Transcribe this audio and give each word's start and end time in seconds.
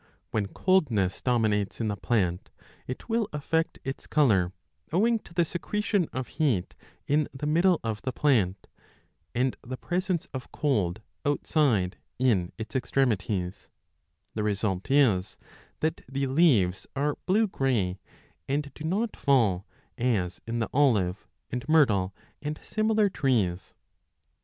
When 0.31 0.47
coldness 0.47 1.21
dominates 1.21 1.79
in 1.79 1.87
the 1.87 1.95
plant, 1.95 2.49
it 2.87 3.07
will 3.07 3.29
affect 3.31 3.77
40 3.83 3.89
its 3.91 4.07
colour 4.07 4.51
owing 4.91 5.19
to 5.19 5.31
the 5.31 5.45
secretion 5.45 6.07
of 6.11 6.25
heat 6.27 6.73
in 7.05 7.29
the 7.31 7.45
middle 7.45 7.79
of 7.83 8.01
the 8.01 8.11
plant 8.11 8.65
and 9.35 9.55
the 9.61 9.77
presence 9.77 10.27
of 10.33 10.51
cold 10.51 11.03
outside 11.23 11.97
in 12.17 12.51
its 12.57 12.75
extremities; 12.75 13.69
828 14.33 14.33
b 14.33 14.33
the 14.33 14.43
result 14.43 14.89
is 14.89 15.37
that 15.81 16.01
the 16.09 16.25
leaves 16.25 16.87
are 16.95 17.15
blue 17.27 17.47
grey 17.47 17.99
and 18.49 18.73
do 18.73 18.83
not 18.83 19.15
fall, 19.15 19.67
as 19.99 20.41
in 20.47 20.57
the 20.57 20.69
olive, 20.73 21.27
and 21.51 21.63
myrtle, 21.69 22.11
and 22.41 22.59
similar 22.63 23.07
trees. 23.07 23.75